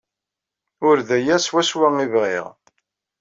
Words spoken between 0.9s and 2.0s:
d aya swaswa